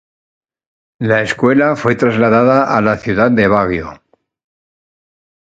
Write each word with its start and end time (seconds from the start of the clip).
La 0.99 1.21
escuela 1.21 1.75
fue 1.75 1.93
trasladada 1.93 2.75
a 2.75 2.81
la 2.81 2.97
ciudad 2.97 3.29
de 3.29 3.47
Baguio. 3.47 4.01